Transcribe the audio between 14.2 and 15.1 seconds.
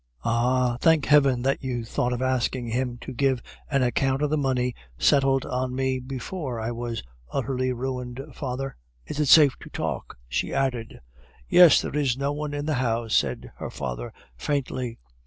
faintly.